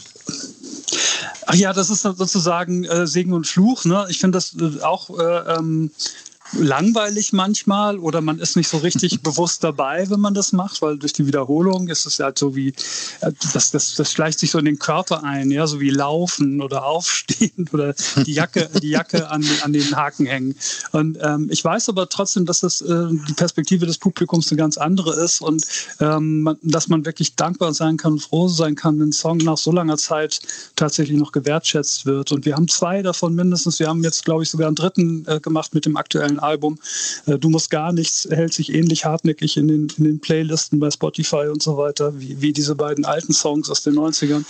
Ach 1.47 1.55
ja, 1.55 1.73
das 1.73 1.91
ist 1.91 2.03
sozusagen 2.03 2.85
äh, 2.85 3.07
Segen 3.07 3.33
und 3.33 3.47
Fluch. 3.47 3.85
Ne? 3.85 4.07
Ich 4.09 4.19
finde 4.19 4.37
das 4.37 4.55
äh, 4.55 4.83
auch 4.83 5.11
äh, 5.19 5.57
ähm, 5.57 5.91
langweilig 6.59 7.33
manchmal 7.33 7.99
oder 7.99 8.21
man 8.21 8.39
ist 8.39 8.57
nicht 8.57 8.69
so 8.69 8.79
richtig 8.79 9.21
bewusst 9.23 9.65
dabei, 9.65 10.09
wenn 10.11 10.21
man 10.21 10.35
das 10.35 10.53
macht, 10.53 10.83
weil 10.83 10.99
durch 10.99 11.13
die 11.13 11.27
Wiederholung 11.27 11.89
ist 11.89 12.07
es 12.07 12.19
halt 12.21 12.39
so 12.39 12.55
wie, 12.55 12.69
äh, 13.21 13.33
das, 13.53 13.71
das, 13.71 13.95
das 13.95 14.13
schleicht 14.13 14.39
sich 14.39 14.51
so 14.51 14.59
in 14.59 14.65
den 14.65 14.79
Körper 14.79 15.25
ein, 15.25 15.51
ja, 15.51 15.67
so 15.67 15.81
wie 15.81 15.91
Laufen 15.91 16.61
oder 16.61 16.85
Aufstehen 16.85 17.69
oder 17.73 17.95
die 18.27 18.33
Jacke, 18.33 18.69
die 18.83 18.91
Jacke 18.91 19.31
an, 19.31 19.45
an 19.63 19.73
den 19.73 19.97
Haken 19.97 20.27
hängen. 20.27 20.55
Und 20.93 21.19
ähm, 21.21 21.49
ich 21.51 21.65
weiß 21.65 21.89
aber 21.89 22.09
trotzdem, 22.09 22.47
dass 22.47 22.61
das 22.61 22.81
äh, 22.81 23.09
die 23.29 23.35
Perspektive 23.35 23.87
des 23.87 23.99
Publikums 23.99 24.51
eine 24.51 24.59
ganz 24.59 24.77
andere 24.77 25.15
ist 25.15 25.41
und 25.41 25.65
ähm, 26.01 26.57
dass 26.63 26.89
man 26.89 27.05
wirklich 27.05 27.37
dankbar 27.37 27.75
sein 27.75 27.97
kann 27.97 28.15
und 28.15 28.21
froh 28.21 28.49
sein 28.49 28.75
kann, 28.75 28.99
wenn 29.01 29.09
ein 29.09 29.13
Song 29.13 29.39
nach 29.39 29.57
so 29.57 29.73
langer 29.73 29.97
Zeit 29.97 30.41
tatsächlich 30.77 31.19
noch 31.19 31.33
gewertschätzt 31.33 32.07
wird. 32.07 32.33
Und 32.33 32.45
wir 32.45 32.55
haben 32.55 32.69
zwei 32.69 33.03
davon 33.03 33.35
mindestens. 33.35 33.79
Wir 33.79 33.89
haben 33.89 34.03
jetzt, 34.03 34.25
glaube 34.25 34.43
ich, 34.43 34.51
sogar 34.51 34.67
einen 34.67 34.77
dritten 34.77 35.25
äh, 35.27 35.41
gemacht 35.41 35.75
mit 35.75 35.87
dem 35.87 35.97
aktuellen 35.97 36.39
Album. 36.45 36.79
Äh, 37.27 37.39
du 37.39 37.49
musst 37.49 37.71
gar 37.71 37.93
nichts, 37.93 38.29
hält 38.31 38.53
sich 38.53 38.73
ähnlich 38.73 39.05
hartnäckig 39.05 39.57
in 39.57 39.69
den, 39.69 39.89
in 39.99 40.05
den 40.05 40.21
Playlisten 40.21 40.79
bei 40.81 40.91
Spotify 40.91 41.49
und 41.51 41.63
so 41.63 41.77
weiter, 41.77 42.19
wie, 42.19 42.41
wie 42.41 42.53
diese 42.53 42.75
beiden 42.75 43.05
alten 43.05 43.33
Songs 43.33 43.71
aus 43.71 43.83
den 43.83 43.95
90ern. 43.95 44.45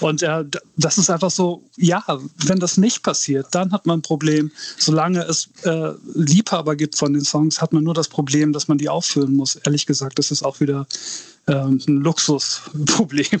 Und 0.00 0.22
äh, 0.22 0.44
das 0.76 0.98
ist 0.98 1.10
einfach 1.10 1.30
so, 1.30 1.62
ja, 1.76 2.02
wenn 2.44 2.58
das 2.58 2.76
nicht 2.76 3.02
passiert, 3.02 3.48
dann 3.52 3.72
hat 3.72 3.86
man 3.86 3.98
ein 3.98 4.02
Problem. 4.02 4.50
Solange 4.78 5.22
es 5.24 5.48
äh, 5.64 5.92
Liebhaber 6.14 6.76
gibt 6.76 6.96
von 6.96 7.12
den 7.12 7.24
Songs, 7.24 7.60
hat 7.60 7.72
man 7.72 7.84
nur 7.84 7.94
das 7.94 8.08
Problem, 8.08 8.52
dass 8.52 8.68
man 8.68 8.78
die 8.78 8.88
auffüllen 8.88 9.34
muss. 9.34 9.56
Ehrlich 9.56 9.86
gesagt, 9.86 10.18
das 10.18 10.30
ist 10.30 10.42
auch 10.42 10.60
wieder 10.60 10.86
ähm, 11.46 11.80
ein 11.86 11.96
Luxusproblem. 11.98 13.40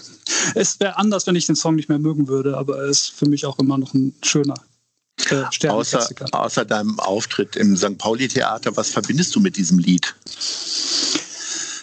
Es 0.54 0.78
wäre 0.78 0.96
anders, 0.96 1.26
wenn 1.26 1.34
ich 1.34 1.46
den 1.46 1.56
Song 1.56 1.74
nicht 1.74 1.88
mehr 1.88 1.98
mögen 1.98 2.28
würde, 2.28 2.56
aber 2.56 2.78
er 2.78 2.84
ist 2.84 3.10
für 3.10 3.28
mich 3.28 3.46
auch 3.46 3.58
immer 3.58 3.78
noch 3.78 3.94
ein 3.94 4.14
schöner 4.22 4.54
äh, 5.30 5.68
außer, 5.68 6.08
außer 6.32 6.64
deinem 6.64 6.98
Auftritt 7.00 7.56
im 7.56 7.76
St. 7.76 7.98
Pauli-Theater, 7.98 8.76
was 8.76 8.90
verbindest 8.90 9.34
du 9.34 9.40
mit 9.40 9.56
diesem 9.56 9.78
Lied? 9.78 10.14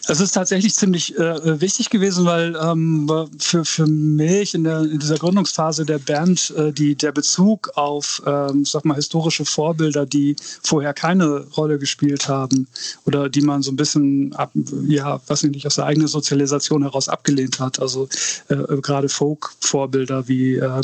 Es 0.07 0.19
ist 0.19 0.33
tatsächlich 0.33 0.75
ziemlich 0.75 1.17
äh, 1.17 1.61
wichtig 1.61 1.89
gewesen, 1.89 2.25
weil 2.25 2.57
ähm, 2.61 3.09
für, 3.39 3.63
für 3.63 3.87
mich 3.87 4.53
in, 4.53 4.65
der, 4.65 4.81
in 4.81 4.99
dieser 4.99 5.15
Gründungsphase 5.15 5.85
der 5.85 5.99
Band 5.99 6.53
äh, 6.57 6.73
die, 6.73 6.95
der 6.95 7.13
Bezug 7.13 7.71
auf, 7.75 8.21
ähm, 8.25 8.65
sag 8.65 8.83
mal, 8.83 8.95
historische 8.95 9.45
Vorbilder, 9.45 10.05
die 10.05 10.35
vorher 10.61 10.93
keine 10.93 11.45
Rolle 11.55 11.79
gespielt 11.79 12.27
haben 12.27 12.67
oder 13.05 13.29
die 13.29 13.41
man 13.41 13.61
so 13.61 13.71
ein 13.71 13.77
bisschen, 13.77 14.33
ab, 14.35 14.51
ja, 14.85 15.21
was 15.27 15.43
ich 15.43 15.51
nicht, 15.51 15.65
aus 15.67 15.75
der 15.75 15.85
eigenen 15.85 16.09
Sozialisation 16.09 16.83
heraus 16.83 17.07
abgelehnt 17.07 17.61
hat. 17.61 17.79
Also 17.79 18.09
äh, 18.49 18.55
gerade 18.81 19.07
Folk-Vorbilder 19.07 20.27
wie 20.27 20.55
äh, 20.55 20.81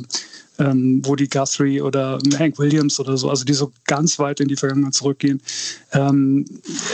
ähm, 0.59 1.01
Woody 1.05 1.27
Guthrie 1.27 1.81
oder 1.81 2.19
Hank 2.37 2.59
Williams 2.59 2.99
oder 2.99 3.17
so, 3.17 3.29
also 3.29 3.45
die 3.45 3.53
so 3.53 3.71
ganz 3.85 4.19
weit 4.19 4.39
in 4.39 4.47
die 4.47 4.55
Vergangenheit 4.55 4.93
zurückgehen, 4.93 5.41
ähm, 5.93 6.45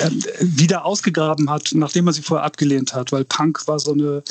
äh, 0.01 0.09
wieder 0.39 0.85
ausgegraben 0.85 1.49
hat, 1.49 1.71
nachdem 1.73 2.05
man 2.05 2.13
sie 2.13 2.21
vorher 2.21 2.45
abgelehnt 2.45 2.93
hat, 2.93 3.11
weil 3.11 3.25
Punk 3.25 3.67
war 3.67 3.79
so 3.79 3.93
eine 3.93 4.23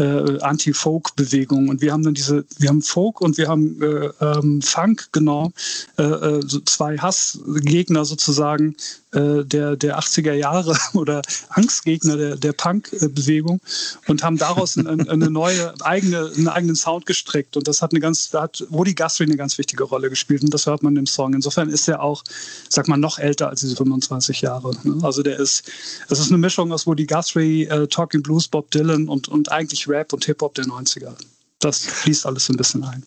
äh, 0.00 0.40
Anti-Folk-Bewegung. 0.40 1.68
Und 1.68 1.80
wir 1.82 1.92
haben 1.92 2.02
dann 2.02 2.14
diese, 2.14 2.44
wir 2.58 2.70
haben 2.70 2.82
Folk 2.82 3.20
und 3.20 3.36
wir 3.38 3.48
haben 3.48 3.80
äh, 3.82 4.10
ähm, 4.20 4.62
Funk 4.62 5.08
äh, 5.16 6.02
äh 6.02 6.40
so 6.46 6.60
zwei 6.60 6.96
Hassgegner 6.98 8.04
sozusagen 8.04 8.74
äh, 9.12 9.44
der, 9.44 9.76
der 9.76 9.98
80er 9.98 10.32
Jahre 10.32 10.76
oder 10.94 11.22
Angstgegner 11.50 12.16
der, 12.16 12.36
der 12.36 12.52
Punk-Bewegung 12.52 13.60
und 14.06 14.22
haben 14.22 14.38
daraus 14.38 14.78
eine, 14.78 15.10
eine 15.10 15.30
neue 15.30 15.74
eigene, 15.82 16.30
einen 16.36 16.48
eigenen 16.48 16.76
Sound 16.76 17.06
gestrickt. 17.06 17.56
Und 17.56 17.68
das 17.68 17.82
hat 17.82 17.92
eine 17.92 18.00
ganz, 18.00 18.30
da 18.30 18.42
hat 18.42 18.64
Woody 18.70 18.94
Guthrie 18.94 19.24
eine 19.24 19.36
ganz 19.36 19.58
wichtige 19.58 19.84
Rolle 19.84 20.10
gespielt 20.10 20.42
und 20.42 20.54
das 20.54 20.66
hört 20.66 20.82
man 20.82 20.96
im 20.96 21.06
Song. 21.06 21.34
Insofern 21.34 21.68
ist 21.68 21.88
er 21.88 22.02
auch, 22.02 22.22
sag 22.68 22.88
mal, 22.88 22.96
noch 22.96 23.18
älter 23.18 23.48
als 23.48 23.60
diese 23.60 23.76
25 23.76 24.40
Jahre. 24.42 24.70
Ne? 24.84 24.98
Also 25.02 25.22
der 25.22 25.38
ist, 25.38 25.70
es 26.08 26.20
ist 26.20 26.28
eine 26.28 26.38
Mischung 26.38 26.72
aus 26.72 26.86
Woody 26.86 27.06
Guthrie, 27.06 27.64
äh, 27.64 27.86
Talking 27.88 28.22
Blues, 28.22 28.48
Bob 28.48 28.70
Dylan 28.70 29.08
und, 29.08 29.28
und 29.28 29.50
eigentlich 29.50 29.88
Rap 29.90 30.12
und 30.12 30.24
Hip-Hop 30.24 30.54
der 30.54 30.64
90er. 30.64 31.14
Das 31.58 31.84
fließt 31.84 32.26
alles 32.26 32.46
so 32.46 32.52
ein 32.52 32.56
bisschen 32.56 32.84
ein. 32.84 33.04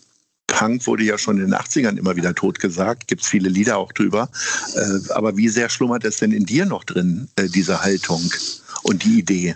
Punk 0.47 0.85
wurde 0.85 1.03
ja 1.03 1.17
schon 1.17 1.37
in 1.37 1.45
den 1.45 1.55
80ern 1.55 1.97
immer 1.97 2.15
wieder 2.15 2.35
totgesagt, 2.35 3.07
gibt 3.07 3.23
es 3.23 3.27
viele 3.27 3.49
Lieder 3.49 3.77
auch 3.77 3.91
drüber. 3.91 4.29
Äh, 4.75 5.11
aber 5.13 5.35
wie 5.35 5.49
sehr 5.49 5.69
schlummert 5.69 6.03
es 6.05 6.17
denn 6.17 6.31
in 6.31 6.45
dir 6.45 6.65
noch 6.65 6.83
drin, 6.83 7.27
äh, 7.35 7.47
diese 7.47 7.81
Haltung? 7.81 8.21
Und 8.83 9.03
die 9.03 9.19
Idee? 9.19 9.55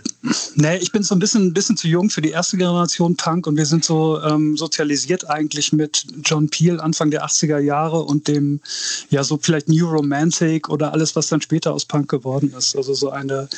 Nee, 0.54 0.76
ich 0.78 0.92
bin 0.92 1.02
so 1.02 1.14
ein 1.14 1.18
bisschen, 1.18 1.46
ein 1.46 1.54
bisschen 1.54 1.76
zu 1.76 1.88
jung 1.88 2.10
für 2.10 2.20
die 2.20 2.30
erste 2.30 2.56
Generation 2.56 3.16
Punk 3.16 3.46
und 3.46 3.56
wir 3.56 3.66
sind 3.66 3.84
so 3.84 4.20
ähm, 4.22 4.56
sozialisiert 4.56 5.28
eigentlich 5.28 5.72
mit 5.72 6.04
John 6.24 6.48
Peel 6.48 6.80
Anfang 6.80 7.10
der 7.10 7.24
80er 7.24 7.58
Jahre 7.58 8.02
und 8.02 8.28
dem, 8.28 8.60
ja, 9.10 9.22
so 9.22 9.38
vielleicht 9.40 9.68
New 9.68 9.88
Romantic 9.88 10.68
oder 10.68 10.92
alles, 10.92 11.14
was 11.14 11.28
dann 11.28 11.40
später 11.40 11.72
aus 11.72 11.84
Punk 11.84 12.08
geworden 12.08 12.52
ist. 12.56 12.76
Also 12.76 12.94
so 12.94 13.10
eine 13.10 13.48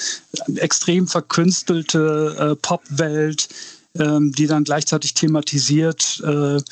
extrem 0.57 1.07
verkünstelte 1.07 2.37
äh, 2.39 2.57
Popwelt, 2.57 3.49
ähm, 3.49 3.80
die 3.92 4.47
dann 4.47 4.62
gleichzeitig 4.62 5.14
thematisiert, 5.14 6.23
äh, 6.25 6.62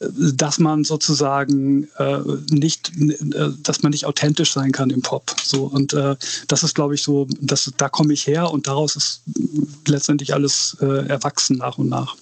dass 0.00 0.58
man 0.60 0.84
sozusagen 0.84 1.88
äh, 1.98 2.20
nicht, 2.50 2.92
äh, 2.96 3.50
dass 3.64 3.82
man 3.82 3.90
nicht 3.90 4.06
authentisch 4.06 4.52
sein 4.52 4.70
kann 4.70 4.90
im 4.90 5.02
Pop. 5.02 5.34
So 5.42 5.64
und 5.64 5.96
das 6.48 6.62
ist, 6.62 6.74
glaube 6.74 6.94
ich, 6.94 7.02
so, 7.02 7.26
dass 7.40 7.72
da 7.76 7.88
komme 7.88 8.12
ich 8.12 8.26
her 8.26 8.50
und 8.50 8.66
daraus 8.66 8.94
ist 8.96 9.22
letztendlich 9.86 10.34
alles 10.34 10.76
erwachsen 10.80 11.56
nach 11.56 11.78
und 11.78 11.88
nach. 11.88 12.16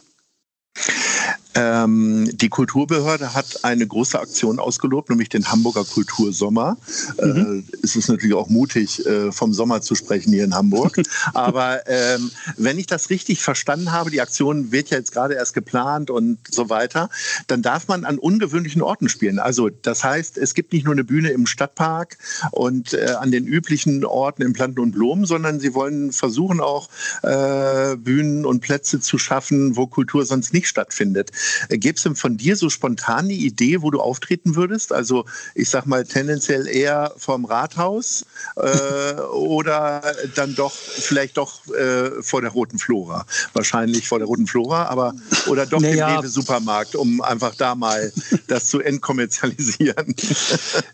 Ähm, 1.56 2.28
die 2.32 2.48
Kulturbehörde 2.48 3.34
hat 3.34 3.64
eine 3.64 3.86
große 3.86 4.18
Aktion 4.18 4.58
ausgelobt, 4.58 5.08
nämlich 5.08 5.28
den 5.28 5.50
Hamburger 5.50 5.84
Kultursommer. 5.84 6.76
Mhm. 7.22 7.64
Äh, 7.70 7.76
es 7.82 7.96
ist 7.96 8.08
natürlich 8.08 8.34
auch 8.34 8.48
mutig, 8.48 9.04
äh, 9.06 9.32
vom 9.32 9.54
Sommer 9.54 9.80
zu 9.80 9.94
sprechen 9.94 10.32
hier 10.32 10.44
in 10.44 10.54
Hamburg. 10.54 11.00
Aber 11.34 11.86
ähm, 11.88 12.30
wenn 12.56 12.78
ich 12.78 12.86
das 12.86 13.10
richtig 13.10 13.42
verstanden 13.42 13.92
habe, 13.92 14.10
die 14.10 14.20
Aktion 14.20 14.70
wird 14.70 14.90
ja 14.90 14.98
jetzt 14.98 15.12
gerade 15.12 15.34
erst 15.34 15.54
geplant 15.54 16.10
und 16.10 16.38
so 16.50 16.68
weiter, 16.68 17.08
dann 17.46 17.62
darf 17.62 17.88
man 17.88 18.04
an 18.04 18.18
ungewöhnlichen 18.18 18.82
Orten 18.82 19.08
spielen. 19.08 19.38
Also 19.38 19.70
das 19.70 20.04
heißt, 20.04 20.38
es 20.38 20.54
gibt 20.54 20.72
nicht 20.72 20.84
nur 20.84 20.92
eine 20.92 21.04
Bühne 21.04 21.30
im 21.30 21.46
Stadtpark 21.46 22.18
und 22.50 22.92
äh, 22.92 23.14
an 23.18 23.30
den 23.30 23.46
üblichen 23.46 24.04
Orten 24.04 24.42
in 24.42 24.52
Planten 24.52 24.80
und 24.80 24.92
Blumen, 24.92 25.25
sondern 25.25 25.60
sie 25.60 25.75
wollen 25.75 26.12
versuchen 26.12 26.60
auch 26.60 26.88
äh, 27.22 27.96
Bühnen 27.96 28.44
und 28.44 28.60
Plätze 28.60 29.00
zu 29.00 29.18
schaffen, 29.18 29.76
wo 29.76 29.86
Kultur 29.86 30.25
sonst 30.26 30.52
nicht 30.52 30.68
stattfindet. 30.68 31.30
Gäbe 31.69 31.97
es 31.97 32.03
denn 32.03 32.17
von 32.17 32.37
dir 32.37 32.57
so 32.57 32.71
spontane 32.71 33.33
Idee, 33.33 33.83
wo 33.83 33.91
du 33.91 34.00
auftreten 34.00 34.57
würdest? 34.57 34.93
Also 34.93 35.25
ich 35.55 35.71
sag 35.71 35.87
mal 35.87 36.05
tendenziell 36.05 36.67
eher 36.67 37.12
vom 37.17 37.45
Rathaus 37.45 38.25
äh, 38.57 39.21
oder 39.33 40.03
dann 40.35 40.55
doch 40.55 40.73
vielleicht 40.73 41.37
doch 41.37 41.67
äh, 41.69 42.23
vor 42.23 42.41
der 42.41 42.50
Roten 42.50 42.79
Flora. 42.79 43.26
Wahrscheinlich 43.53 44.09
vor 44.09 44.19
der 44.19 44.26
Roten 44.26 44.47
Flora, 44.47 44.87
aber 44.87 45.15
oder 45.47 45.67
doch 45.67 45.81
naja. 45.81 46.09
im 46.09 46.17
Rewe-Supermarkt, 46.19 46.97
um 46.97 47.21
einfach 47.21 47.55
da 47.55 47.75
mal 47.75 48.12
das 48.47 48.69
zu 48.69 48.81
entkommerzialisieren. 48.81 50.15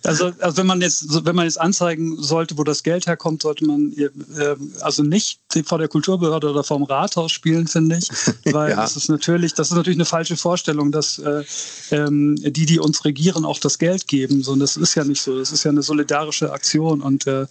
Also, 0.05 0.33
also 0.41 0.57
wenn 0.57 0.67
man 0.67 0.81
jetzt, 0.81 1.25
wenn 1.25 1.37
man 1.37 1.45
jetzt 1.45 1.61
anzeigen 1.61 2.21
sollte, 2.21 2.59
wo 2.59 2.65
das 2.65 2.83
Geld 2.83 3.07
herkommt, 3.07 3.43
sollte 3.43 3.65
man 3.65 3.93
äh, 3.93 4.11
also 4.81 5.03
nicht 5.03 5.41
vor 5.65 5.79
der 5.79 5.89
Kulturbehörde 5.89 6.51
oder 6.51 6.65
vom 6.65 6.83
Rathaus 6.83 7.31
spielen, 7.31 7.69
finde 7.69 7.99
ich. 7.99 8.09
Weil 8.53 8.71
ja. 8.71 8.77
das 8.77 8.97
ist 8.97 9.09
natürlich, 9.09 9.55
das 9.55 9.71
ist 9.71 9.77
natürlich 9.77 9.97
eine 9.97 10.05
falsche 10.05 10.37
Vorstellung, 10.43 10.93
dass 10.93 11.19
äh, 11.19 11.45
ähm, 11.91 12.37
die, 12.37 12.67
die 12.67 12.79
uns 12.79 13.05
regieren, 13.05 13.45
auch 13.45 13.59
das 13.59 13.79
Geld 13.79 14.07
geben. 14.09 14.43
So, 14.43 14.53
und 14.53 14.61
das 14.61 14.77
ist 14.77 14.95
ja 14.95 15.05
nicht 15.05 15.23
so. 15.23 15.39
Das 15.39 15.53
ist 15.53 15.65
ja 15.65 15.71
eine 15.71 15.83
solidarische 15.83 16.53
Aktion 16.53 17.01
und 17.01 17.27
äh, 17.27 17.47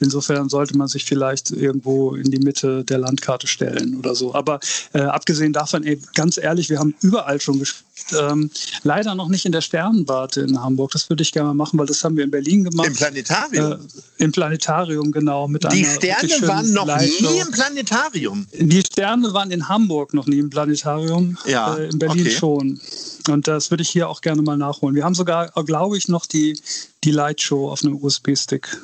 insofern 0.00 0.48
sollte 0.48 0.76
man 0.78 0.88
sich 0.88 1.04
vielleicht 1.04 1.50
irgendwo 1.50 2.14
in 2.14 2.30
die 2.30 2.38
Mitte 2.38 2.84
der 2.84 2.98
Landkarte 2.98 3.46
stellen 3.46 3.96
oder 3.96 4.14
so. 4.14 4.34
Aber 4.34 4.60
äh, 4.92 5.00
abgesehen 5.00 5.52
davon, 5.52 5.84
ey, 5.84 6.00
ganz 6.14 6.38
ehrlich, 6.38 6.70
wir 6.70 6.78
haben 6.78 6.94
überall 7.02 7.40
schon 7.40 7.58
gespielt. 7.58 7.85
Ähm, 8.12 8.50
leider 8.82 9.14
noch 9.14 9.28
nicht 9.28 9.46
in 9.46 9.52
der 9.52 9.60
Sternenwarte 9.60 10.42
in 10.42 10.60
Hamburg. 10.60 10.92
Das 10.92 11.08
würde 11.08 11.22
ich 11.22 11.32
gerne 11.32 11.48
mal 11.48 11.54
machen, 11.54 11.78
weil 11.78 11.86
das 11.86 12.04
haben 12.04 12.16
wir 12.16 12.24
in 12.24 12.30
Berlin 12.30 12.64
gemacht. 12.64 12.86
Im 12.86 12.94
Planetarium? 12.94 13.72
Äh, 13.72 14.24
Im 14.24 14.32
Planetarium, 14.32 15.12
genau. 15.12 15.48
Mit 15.48 15.64
die 15.72 15.84
Sterne 15.84 16.46
waren 16.46 16.72
noch 16.72 16.86
nie 16.86 17.38
im 17.40 17.50
Planetarium? 17.50 18.46
Die 18.52 18.80
Sterne 18.80 19.32
waren 19.32 19.50
in 19.50 19.68
Hamburg 19.68 20.14
noch 20.14 20.26
nie 20.26 20.38
im 20.38 20.50
Planetarium. 20.50 21.38
Ja, 21.46 21.76
äh, 21.76 21.88
in 21.88 21.98
Berlin 21.98 22.26
okay. 22.26 22.30
schon. 22.30 22.80
Und 23.28 23.48
das 23.48 23.70
würde 23.70 23.82
ich 23.82 23.88
hier 23.88 24.08
auch 24.08 24.20
gerne 24.20 24.42
mal 24.42 24.56
nachholen. 24.56 24.94
Wir 24.94 25.04
haben 25.04 25.14
sogar, 25.14 25.48
glaube 25.64 25.96
ich, 25.96 26.08
noch 26.08 26.26
die, 26.26 26.60
die 27.02 27.10
Lightshow 27.10 27.70
auf 27.70 27.82
einem 27.82 28.02
USB-Stick. 28.02 28.78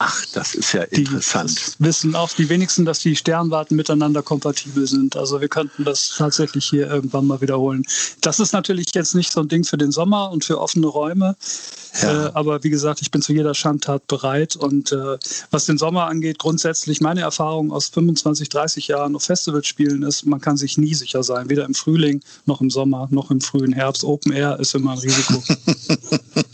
Ach, 0.00 0.24
das 0.32 0.54
ist 0.54 0.72
ja 0.74 0.82
interessant. 0.82 1.76
Die 1.78 1.84
wissen 1.84 2.14
auch 2.14 2.30
die 2.30 2.48
wenigsten, 2.48 2.84
dass 2.84 3.00
die 3.00 3.16
Sternwarten 3.16 3.74
miteinander 3.74 4.22
kompatibel 4.22 4.86
sind. 4.86 5.16
Also 5.16 5.40
wir 5.40 5.48
könnten 5.48 5.84
das 5.84 6.14
tatsächlich 6.16 6.66
hier 6.66 6.86
irgendwann 6.88 7.26
mal 7.26 7.40
wiederholen. 7.40 7.84
Das 8.20 8.38
ist 8.38 8.52
natürlich 8.52 8.94
jetzt 8.94 9.16
nicht 9.16 9.32
so 9.32 9.40
ein 9.40 9.48
Ding 9.48 9.64
für 9.64 9.76
den 9.76 9.90
Sommer 9.90 10.30
und 10.30 10.44
für 10.44 10.60
offene 10.60 10.86
Räume. 10.86 11.36
Ja. 12.00 12.26
Äh, 12.26 12.30
aber 12.34 12.62
wie 12.62 12.70
gesagt, 12.70 13.02
ich 13.02 13.10
bin 13.10 13.22
zu 13.22 13.32
jeder 13.32 13.54
Schandtat 13.54 14.06
bereit. 14.06 14.54
Und 14.54 14.92
äh, 14.92 15.18
was 15.50 15.66
den 15.66 15.78
Sommer 15.78 16.06
angeht, 16.06 16.38
grundsätzlich 16.38 17.00
meine 17.00 17.22
Erfahrung 17.22 17.72
aus 17.72 17.88
25, 17.88 18.48
30 18.50 18.88
Jahren 18.88 19.16
auf 19.16 19.24
Festivals 19.24 19.66
spielen 19.66 20.04
ist, 20.04 20.26
man 20.26 20.40
kann 20.40 20.56
sich 20.56 20.78
nie 20.78 20.94
sicher 20.94 21.24
sein. 21.24 21.50
Weder 21.50 21.64
im 21.64 21.74
Frühling 21.74 22.22
noch 22.46 22.60
im 22.60 22.70
Sommer 22.70 23.08
noch 23.10 23.32
im 23.32 23.40
frühen 23.40 23.72
Herbst. 23.72 24.04
Open 24.04 24.32
Air 24.32 24.60
ist 24.60 24.76
immer 24.76 24.92
ein 24.92 24.98
Risiko. 24.98 25.42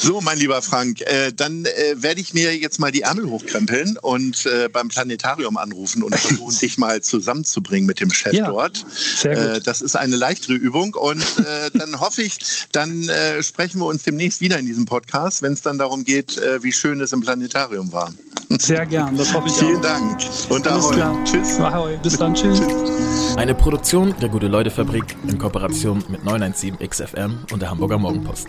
so, 0.00 0.20
mein 0.20 0.38
lieber 0.38 0.62
Frank, 0.62 1.00
äh, 1.02 1.32
dann 1.34 1.64
äh, 1.64 1.94
werde 1.96 2.20
ich 2.20 2.34
mir 2.34 2.56
jetzt 2.56 2.78
mal 2.78 2.90
die 2.90 3.02
Ärmel 3.02 3.26
hochkrempeln 3.26 3.98
und 3.98 4.46
äh, 4.46 4.68
beim 4.68 4.88
Planetarium 4.88 5.56
anrufen 5.56 6.02
und 6.02 6.14
versuchen, 6.14 6.58
dich 6.60 6.78
mal 6.78 7.02
zusammenzubringen 7.02 7.86
mit 7.86 8.00
dem 8.00 8.10
Chef 8.10 8.32
ja, 8.32 8.48
dort. 8.48 8.84
Sehr 9.16 9.34
gut. 9.34 9.44
Äh, 9.44 9.60
das 9.60 9.80
ist 9.80 9.96
eine 9.96 10.16
leichtere 10.16 10.54
Übung 10.54 10.94
und 10.94 11.20
äh, 11.20 11.70
dann 11.74 12.00
hoffe 12.00 12.22
ich, 12.22 12.38
dann 12.72 13.08
äh, 13.08 13.42
sprechen 13.42 13.80
wir 13.80 13.86
uns 13.86 14.02
demnächst 14.02 14.40
wieder 14.40 14.58
in 14.58 14.66
diesem 14.66 14.86
Podcast, 14.86 15.42
wenn 15.42 15.52
es 15.52 15.62
dann 15.62 15.78
darum 15.78 16.04
geht, 16.04 16.40
wie 16.60 16.72
schön 16.72 17.00
es 17.00 17.12
im 17.12 17.20
Planetarium 17.20 17.92
war. 17.92 18.12
Sehr 18.48 18.86
gern, 18.86 19.16
das 19.16 19.32
hoffe 19.34 19.48
ich 19.48 19.54
Vielen 19.54 19.76
auch. 19.76 19.82
Dank 19.82 20.20
und 20.48 20.66
Ahoi. 20.66 21.24
Tschüss. 21.24 21.60
Ahoi. 21.60 21.98
Bis 22.02 22.16
dann, 22.16 22.34
tschüss. 22.34 22.60
Eine 23.36 23.54
Produktion 23.54 24.14
der 24.20 24.28
Gute-Leute-Fabrik 24.30 25.04
in 25.28 25.38
Kooperation 25.38 26.02
mit 26.08 26.24
917 26.24 26.78
XFM 26.78 27.38
und 27.52 27.60
der 27.60 27.70
Hamburger 27.70 27.98
Morgenpost. 27.98 28.48